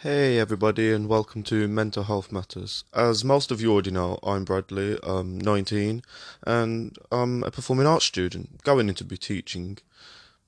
Hey 0.00 0.38
everybody 0.38 0.92
and 0.92 1.08
welcome 1.08 1.42
to 1.44 1.66
Mental 1.66 2.02
Health 2.02 2.30
Matters. 2.30 2.84
As 2.92 3.24
most 3.24 3.50
of 3.50 3.62
you 3.62 3.72
already 3.72 3.90
know, 3.90 4.18
I'm 4.22 4.44
Bradley, 4.44 4.98
I'm 5.02 5.38
19 5.40 6.02
and 6.46 6.98
I'm 7.10 7.42
a 7.42 7.50
performing 7.50 7.86
arts 7.86 8.04
student 8.04 8.62
going 8.62 8.90
into 8.90 9.04
be 9.06 9.16
teaching. 9.16 9.78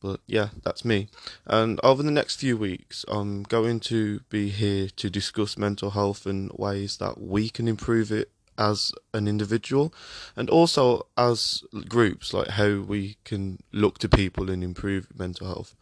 But 0.00 0.18
yeah, 0.26 0.48
that's 0.64 0.84
me. 0.84 1.06
And 1.46 1.78
over 1.84 2.02
the 2.02 2.10
next 2.10 2.40
few 2.40 2.56
weeks, 2.56 3.04
I'm 3.06 3.44
going 3.44 3.78
to 3.80 4.18
be 4.30 4.48
here 4.48 4.88
to 4.96 5.08
discuss 5.08 5.56
mental 5.56 5.90
health 5.90 6.26
and 6.26 6.50
ways 6.56 6.96
that 6.96 7.20
we 7.20 7.48
can 7.48 7.68
improve 7.68 8.10
it 8.10 8.32
as 8.58 8.92
an 9.12 9.28
individual 9.28 9.92
and 10.34 10.50
also 10.50 11.06
as 11.16 11.62
groups, 11.88 12.32
like 12.32 12.48
how 12.48 12.80
we 12.80 13.16
can 13.24 13.58
look 13.72 13.98
to 13.98 14.08
people 14.08 14.50
and 14.50 14.62
improve 14.62 15.08
mental 15.16 15.46
health. 15.46 15.74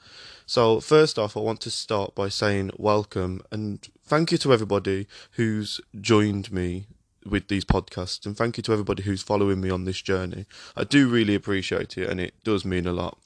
So, 0.47 0.81
first 0.81 1.19
off, 1.19 1.37
I 1.37 1.41
want 1.41 1.61
to 1.63 1.71
start 1.71 2.15
by 2.15 2.29
saying 2.29 2.71
welcome 2.77 3.43
and 3.51 3.87
thank 4.05 4.33
you 4.33 4.39
to 4.39 4.53
everybody 4.53 5.07
who's 5.33 5.81
joined 6.01 6.53
me 6.53 6.87
with 7.25 7.49
these 7.49 7.65
podcasts 7.65 8.27
and 8.27 8.37
thank 8.37 8.57
you 8.57 8.63
to 8.63 8.73
everybody 8.73 9.03
who's 9.03 9.23
following 9.23 9.61
me 9.61 9.71
on 9.71 9.85
this 9.85 10.03
journey. 10.03 10.47
I 10.77 10.85
do 10.85 11.09
really 11.09 11.35
appreciate 11.35 11.97
it 11.97 12.09
and 12.09 12.21
it 12.21 12.35
does 12.45 12.65
mean 12.65 12.87
a 12.87 12.93
lot. 12.93 13.19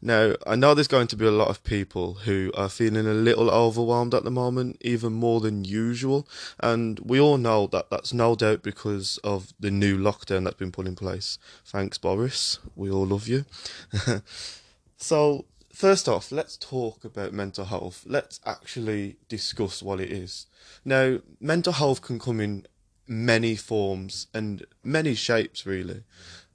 Now, 0.00 0.34
I 0.46 0.54
know 0.54 0.74
there's 0.74 0.86
going 0.88 1.08
to 1.08 1.16
be 1.16 1.26
a 1.26 1.30
lot 1.30 1.48
of 1.48 1.64
people 1.64 2.14
who 2.14 2.52
are 2.54 2.68
feeling 2.68 3.06
a 3.06 3.12
little 3.12 3.50
overwhelmed 3.50 4.14
at 4.14 4.22
the 4.22 4.30
moment, 4.30 4.76
even 4.80 5.12
more 5.12 5.40
than 5.40 5.64
usual, 5.64 6.28
and 6.60 7.00
we 7.00 7.20
all 7.20 7.36
know 7.36 7.66
that 7.68 7.90
that's 7.90 8.12
no 8.12 8.36
doubt 8.36 8.62
because 8.62 9.18
of 9.24 9.52
the 9.58 9.70
new 9.70 9.98
lockdown 9.98 10.44
that's 10.44 10.56
been 10.56 10.72
put 10.72 10.86
in 10.86 10.94
place. 10.94 11.38
Thanks, 11.64 11.98
Boris. 11.98 12.60
We 12.76 12.90
all 12.90 13.06
love 13.06 13.26
you. 13.26 13.44
so, 14.96 15.46
first 15.72 16.08
off, 16.08 16.30
let's 16.30 16.56
talk 16.56 17.04
about 17.04 17.32
mental 17.32 17.64
health. 17.64 18.04
Let's 18.06 18.38
actually 18.46 19.16
discuss 19.28 19.82
what 19.82 20.00
it 20.00 20.12
is. 20.12 20.46
Now, 20.84 21.18
mental 21.40 21.72
health 21.72 22.02
can 22.02 22.20
come 22.20 22.40
in 22.40 22.66
many 23.08 23.56
forms 23.56 24.28
and 24.32 24.64
many 24.84 25.14
shapes, 25.14 25.66
really. 25.66 26.04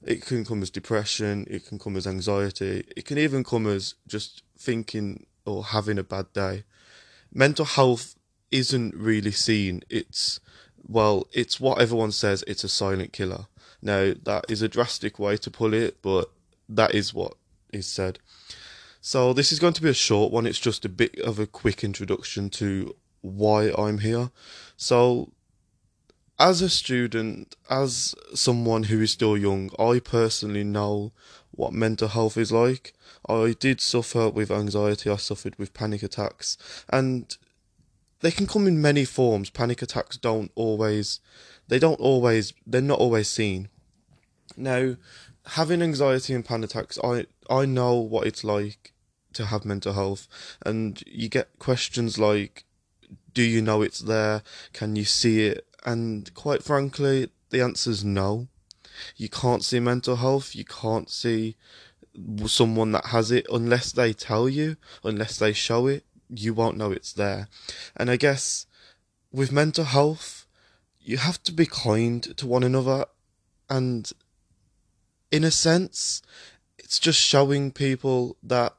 It 0.04 0.24
can 0.24 0.44
come 0.44 0.62
as 0.62 0.70
depression, 0.70 1.46
it 1.48 1.66
can 1.66 1.78
come 1.78 1.96
as 1.96 2.06
anxiety, 2.06 2.84
it 2.94 3.06
can 3.06 3.18
even 3.18 3.42
come 3.42 3.66
as 3.66 3.94
just 4.06 4.42
thinking 4.58 5.26
or 5.46 5.64
having 5.64 5.98
a 5.98 6.04
bad 6.04 6.32
day. 6.32 6.64
Mental 7.32 7.64
health 7.64 8.14
isn't 8.50 8.94
really 8.94 9.30
seen. 9.30 9.82
It's, 9.88 10.40
well, 10.86 11.26
it's 11.32 11.58
what 11.58 11.80
everyone 11.80 12.12
says 12.12 12.44
it's 12.46 12.64
a 12.64 12.68
silent 12.68 13.12
killer. 13.12 13.46
Now, 13.82 14.12
that 14.24 14.46
is 14.48 14.62
a 14.62 14.68
drastic 14.68 15.18
way 15.18 15.36
to 15.38 15.50
put 15.50 15.74
it, 15.74 16.00
but 16.02 16.30
that 16.68 16.94
is 16.94 17.12
what 17.12 17.34
is 17.72 17.86
said. 17.86 18.18
So, 19.00 19.32
this 19.32 19.52
is 19.52 19.58
going 19.58 19.74
to 19.74 19.82
be 19.82 19.90
a 19.90 19.94
short 19.94 20.32
one. 20.32 20.46
It's 20.46 20.58
just 20.58 20.84
a 20.84 20.88
bit 20.88 21.18
of 21.20 21.38
a 21.38 21.46
quick 21.46 21.84
introduction 21.84 22.48
to 22.50 22.94
why 23.20 23.70
I'm 23.76 23.98
here. 23.98 24.30
So, 24.76 25.32
as 26.38 26.62
a 26.62 26.68
student, 26.68 27.54
as 27.70 28.14
someone 28.34 28.84
who 28.84 29.00
is 29.00 29.12
still 29.12 29.36
young, 29.36 29.70
I 29.78 30.00
personally 30.00 30.64
know 30.64 31.12
what 31.52 31.72
mental 31.72 32.08
health 32.08 32.36
is 32.36 32.50
like. 32.50 32.92
I 33.28 33.54
did 33.58 33.80
suffer 33.80 34.28
with 34.28 34.50
anxiety, 34.50 35.08
I 35.10 35.16
suffered 35.16 35.56
with 35.58 35.74
panic 35.74 36.02
attacks, 36.02 36.58
and 36.88 37.36
they 38.20 38.30
can 38.30 38.46
come 38.46 38.66
in 38.66 38.82
many 38.82 39.04
forms. 39.04 39.50
Panic 39.50 39.82
attacks 39.82 40.16
don't 40.16 40.50
always, 40.54 41.20
they 41.68 41.78
don't 41.78 42.00
always, 42.00 42.52
they're 42.66 42.80
not 42.80 42.98
always 42.98 43.28
seen. 43.28 43.68
Now, 44.56 44.96
having 45.46 45.82
anxiety 45.82 46.34
and 46.34 46.44
panic 46.44 46.70
attacks, 46.70 46.98
I, 47.02 47.26
I 47.48 47.64
know 47.64 47.94
what 47.94 48.26
it's 48.26 48.44
like 48.44 48.92
to 49.34 49.46
have 49.46 49.64
mental 49.64 49.92
health, 49.92 50.26
and 50.66 51.02
you 51.06 51.28
get 51.28 51.58
questions 51.58 52.18
like, 52.18 52.64
do 53.32 53.42
you 53.42 53.62
know 53.62 53.82
it's 53.82 54.00
there? 54.00 54.42
Can 54.72 54.96
you 54.96 55.04
see 55.04 55.46
it? 55.46 55.66
And 55.84 56.32
quite 56.34 56.62
frankly, 56.62 57.30
the 57.50 57.60
answer 57.60 57.90
is 57.90 58.04
no. 58.04 58.48
You 59.16 59.28
can't 59.28 59.64
see 59.64 59.80
mental 59.80 60.16
health. 60.16 60.54
You 60.54 60.64
can't 60.64 61.10
see 61.10 61.56
someone 62.46 62.92
that 62.92 63.06
has 63.06 63.30
it 63.30 63.46
unless 63.52 63.92
they 63.92 64.12
tell 64.12 64.48
you, 64.48 64.76
unless 65.02 65.38
they 65.38 65.52
show 65.52 65.86
it. 65.86 66.04
You 66.28 66.54
won't 66.54 66.76
know 66.76 66.90
it's 66.90 67.12
there. 67.12 67.48
And 67.96 68.10
I 68.10 68.16
guess 68.16 68.66
with 69.32 69.52
mental 69.52 69.84
health, 69.84 70.46
you 71.00 71.18
have 71.18 71.42
to 71.42 71.52
be 71.52 71.66
kind 71.66 72.22
to 72.36 72.46
one 72.46 72.62
another. 72.62 73.06
And 73.68 74.10
in 75.30 75.44
a 75.44 75.50
sense, 75.50 76.22
it's 76.78 76.98
just 76.98 77.20
showing 77.20 77.72
people 77.72 78.36
that 78.42 78.74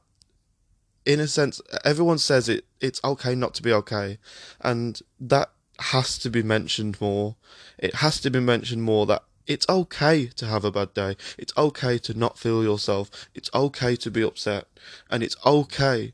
in 1.04 1.20
a 1.20 1.28
sense 1.28 1.60
everyone 1.84 2.18
says 2.18 2.48
it 2.48 2.64
it's 2.80 3.00
okay 3.04 3.34
not 3.34 3.54
to 3.54 3.62
be 3.62 3.72
okay 3.72 4.18
and 4.60 5.00
that 5.20 5.50
has 5.80 6.18
to 6.18 6.30
be 6.30 6.42
mentioned 6.42 7.00
more. 7.00 7.36
It 7.78 7.96
has 7.96 8.20
to 8.20 8.30
be 8.30 8.40
mentioned 8.40 8.82
more 8.82 9.06
that 9.06 9.22
it's 9.46 9.68
okay 9.68 10.26
to 10.26 10.46
have 10.46 10.64
a 10.64 10.72
bad 10.72 10.94
day. 10.94 11.16
It's 11.38 11.52
okay 11.56 11.98
to 11.98 12.14
not 12.18 12.38
feel 12.38 12.62
yourself. 12.62 13.10
It's 13.34 13.50
okay 13.54 13.96
to 13.96 14.10
be 14.10 14.22
upset. 14.22 14.66
And 15.10 15.22
it's 15.22 15.36
okay 15.44 16.12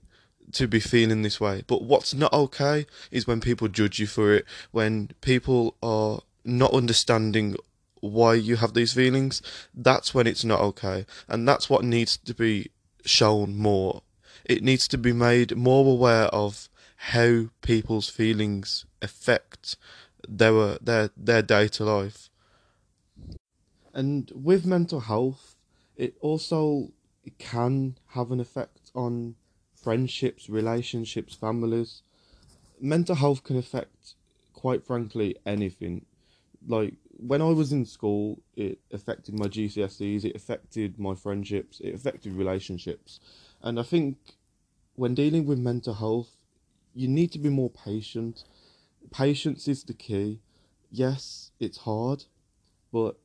to 0.53 0.67
be 0.67 0.81
feeling 0.81 1.23
this 1.23 1.41
way. 1.41 1.65
But 1.67 1.83
what's 1.83 2.13
not 2.13 2.33
okay 2.33 2.87
is 3.11 3.27
when 3.27 3.41
people 3.41 3.69
judge 3.69 3.99
you 3.99 4.07
for 4.07 4.35
it, 4.35 4.45
when 4.71 5.11
people 5.21 5.77
are 5.83 6.21
not 6.45 6.75
understanding 6.75 7.57
why 8.01 8.35
you 8.35 8.57
have 8.57 8.75
these 8.75 8.93
feelings. 8.93 9.41
That's 9.73 10.13
when 10.13 10.27
it's 10.27 10.45
not 10.45 10.61
okay. 10.61 11.07
And 11.29 11.49
that's 11.49 11.71
what 11.71 11.85
needs 11.85 12.17
to 12.19 12.35
be 12.35 12.71
shown 13.05 13.57
more. 13.57 14.03
It 14.45 14.63
needs 14.63 14.89
to 14.89 14.99
be 14.99 15.13
made 15.13 15.57
more 15.57 15.87
aware 15.87 16.25
of 16.27 16.69
how 17.07 17.47
people's 17.63 18.09
feelings 18.09 18.87
affect 19.03 19.77
their 20.29 20.79
their 20.79 21.11
their 21.17 21.43
day 21.43 21.67
to 21.67 21.85
life. 21.85 22.31
And 23.93 24.31
with 24.35 24.65
mental 24.65 25.01
health, 25.01 25.57
it 25.97 26.15
also 26.21 26.93
can 27.39 27.99
have 28.11 28.31
an 28.31 28.39
effect 28.39 28.93
on 28.95 29.35
friendships, 29.75 30.49
relationships, 30.49 31.35
families. 31.35 32.03
Mental 32.81 33.17
health 33.17 33.43
can 33.43 33.59
affect, 33.59 34.15
quite 34.53 34.87
frankly, 34.87 35.37
anything. 35.45 36.07
Like 36.67 36.95
when 37.17 37.43
I 37.43 37.51
was 37.51 37.73
in 37.73 37.85
school, 37.85 38.41
it 38.55 38.79
affected 38.93 39.37
my 39.37 39.47
GCSEs, 39.47 40.25
it 40.25 40.37
affected 40.37 41.01
my 41.01 41.17
friendships, 41.17 41.81
it 41.81 41.95
affected 41.97 42.33
relationships. 42.35 43.19
And 43.61 43.81
I 43.81 43.83
think 43.83 44.19
when 44.95 45.15
dealing 45.17 45.47
with 45.47 45.59
mental 45.59 45.95
health, 45.95 46.42
you 46.95 47.09
need 47.09 47.33
to 47.33 47.39
be 47.39 47.49
more 47.49 47.71
patient. 47.71 48.45
Patience 49.11 49.69
is 49.69 49.85
the 49.85 49.95
key. 49.95 50.41
Yes, 50.91 51.51
it's 51.59 51.79
hard, 51.79 52.25
but 52.93 53.17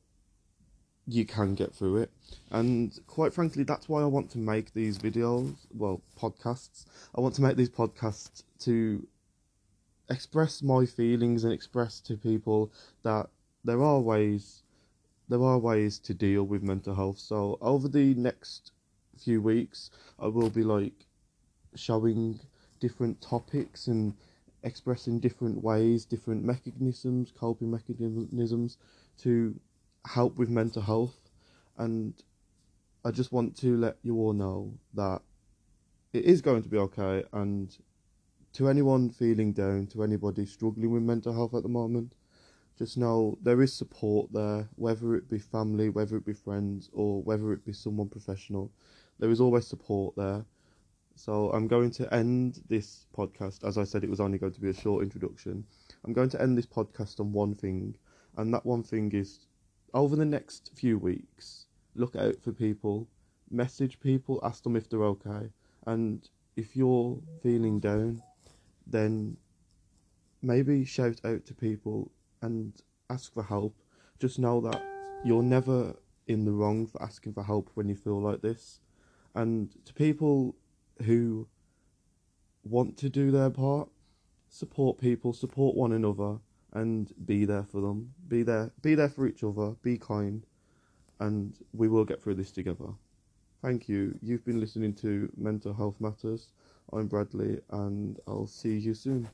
you 1.06 1.24
can 1.24 1.54
get 1.54 1.74
through 1.74 1.98
it. 1.98 2.10
And 2.50 2.98
quite 3.06 3.32
frankly, 3.32 3.62
that's 3.62 3.88
why 3.88 4.02
I 4.02 4.06
want 4.06 4.30
to 4.32 4.38
make 4.38 4.74
these 4.74 4.98
videos, 4.98 5.54
well, 5.72 6.02
podcasts. 6.20 6.86
I 7.14 7.20
want 7.20 7.34
to 7.36 7.42
make 7.42 7.56
these 7.56 7.70
podcasts 7.70 8.42
to 8.60 9.06
express 10.10 10.62
my 10.62 10.86
feelings 10.86 11.44
and 11.44 11.52
express 11.52 12.00
to 12.00 12.16
people 12.16 12.72
that 13.02 13.28
there 13.64 13.82
are 13.82 14.00
ways 14.00 14.62
there 15.28 15.42
are 15.42 15.58
ways 15.58 15.98
to 15.98 16.14
deal 16.14 16.42
with 16.44 16.62
mental 16.62 16.94
health. 16.94 17.18
So 17.18 17.58
over 17.60 17.86
the 17.86 18.14
next 18.14 18.72
few 19.22 19.42
weeks, 19.42 19.90
I 20.18 20.28
will 20.28 20.48
be 20.48 20.62
like 20.62 21.06
showing 21.74 22.40
different 22.80 23.20
topics 23.20 23.86
and 23.86 24.14
expressing 24.62 25.20
different 25.20 25.62
ways, 25.62 26.04
different 26.04 26.44
mechanisms, 26.44 27.32
coping 27.38 27.70
mechanisms 27.70 28.76
to 29.18 29.54
help 30.06 30.36
with 30.36 30.48
mental 30.48 30.82
health. 30.82 31.18
And 31.76 32.14
I 33.04 33.10
just 33.10 33.32
want 33.32 33.56
to 33.58 33.76
let 33.76 33.96
you 34.02 34.16
all 34.16 34.32
know 34.32 34.74
that 34.94 35.22
it 36.12 36.24
is 36.24 36.40
going 36.40 36.62
to 36.62 36.68
be 36.68 36.78
okay. 36.78 37.24
And 37.32 37.76
to 38.54 38.68
anyone 38.68 39.10
feeling 39.10 39.52
down, 39.52 39.86
to 39.88 40.02
anybody 40.02 40.46
struggling 40.46 40.90
with 40.90 41.02
mental 41.02 41.32
health 41.32 41.54
at 41.54 41.62
the 41.62 41.68
moment, 41.68 42.14
just 42.76 42.96
know 42.96 43.38
there 43.42 43.60
is 43.60 43.72
support 43.72 44.32
there, 44.32 44.68
whether 44.76 45.14
it 45.16 45.28
be 45.28 45.38
family, 45.38 45.88
whether 45.88 46.16
it 46.16 46.24
be 46.24 46.32
friends, 46.32 46.88
or 46.92 47.22
whether 47.22 47.52
it 47.52 47.64
be 47.64 47.72
someone 47.72 48.08
professional. 48.08 48.70
There 49.18 49.30
is 49.30 49.40
always 49.40 49.66
support 49.66 50.14
there. 50.16 50.44
So 51.18 51.50
I'm 51.50 51.66
going 51.66 51.90
to 51.92 52.14
end 52.14 52.62
this 52.68 53.06
podcast. 53.12 53.64
As 53.64 53.76
I 53.76 53.82
said, 53.82 54.04
it 54.04 54.10
was 54.10 54.20
only 54.20 54.38
going 54.38 54.52
to 54.52 54.60
be 54.60 54.70
a 54.70 54.74
short 54.74 55.02
introduction. 55.02 55.64
I'm 56.04 56.12
going 56.12 56.28
to 56.28 56.40
end 56.40 56.56
this 56.56 56.64
podcast 56.64 57.18
on 57.18 57.32
one 57.32 57.56
thing, 57.56 57.96
and 58.36 58.54
that 58.54 58.64
one 58.64 58.84
thing 58.84 59.10
is 59.10 59.48
over 59.92 60.14
the 60.14 60.24
next 60.24 60.70
few 60.76 60.96
weeks, 60.96 61.66
look 61.96 62.14
out 62.14 62.40
for 62.40 62.52
people, 62.52 63.08
message 63.50 63.98
people, 63.98 64.38
ask 64.44 64.62
them 64.62 64.76
if 64.76 64.88
they're 64.88 65.02
okay, 65.02 65.50
and 65.86 66.30
if 66.54 66.76
you're 66.76 67.18
feeling 67.42 67.80
down, 67.80 68.22
then 68.86 69.36
maybe 70.40 70.84
shout 70.84 71.20
out 71.24 71.44
to 71.46 71.52
people 71.54 72.12
and 72.42 72.80
ask 73.10 73.34
for 73.34 73.42
help. 73.42 73.74
Just 74.20 74.38
know 74.38 74.60
that 74.60 74.80
you're 75.24 75.42
never 75.42 75.96
in 76.28 76.44
the 76.44 76.52
wrong 76.52 76.86
for 76.86 77.02
asking 77.02 77.32
for 77.32 77.42
help 77.42 77.70
when 77.74 77.88
you 77.88 77.96
feel 77.96 78.20
like 78.20 78.40
this. 78.40 78.78
And 79.34 79.74
to 79.84 79.92
people 79.92 80.54
who 81.04 81.46
want 82.64 82.96
to 82.98 83.08
do 83.08 83.30
their 83.30 83.50
part, 83.50 83.88
support 84.48 84.98
people, 84.98 85.32
support 85.32 85.76
one 85.76 85.92
another, 85.92 86.38
and 86.72 87.12
be 87.26 87.44
there 87.44 87.64
for 87.64 87.80
them. 87.80 88.12
Be 88.28 88.42
there, 88.42 88.70
be 88.82 88.94
there 88.94 89.08
for 89.08 89.26
each 89.26 89.42
other. 89.42 89.70
Be 89.82 89.96
kind, 89.96 90.46
and 91.20 91.56
we 91.72 91.88
will 91.88 92.04
get 92.04 92.22
through 92.22 92.34
this 92.34 92.52
together. 92.52 92.88
Thank 93.62 93.88
you. 93.88 94.16
You've 94.22 94.44
been 94.44 94.60
listening 94.60 94.94
to 94.96 95.30
Mental 95.36 95.72
Health 95.72 95.96
Matters. 96.00 96.52
I'm 96.92 97.06
Bradley, 97.06 97.58
and 97.70 98.18
I'll 98.26 98.46
see 98.46 98.76
you 98.76 98.94
soon. 98.94 99.28